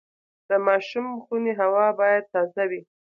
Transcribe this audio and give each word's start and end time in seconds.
د 0.49 0.51
ماشوم 0.67 1.07
خونې 1.23 1.53
هوا 1.61 1.87
باید 1.99 2.23
تازه 2.33 2.63
وي۔ 2.69 2.81